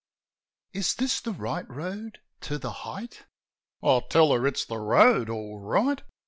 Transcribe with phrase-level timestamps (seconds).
[0.73, 3.23] "Is this the right road to 'The Height?'"
[3.83, 6.01] I tell her it's the road, all right.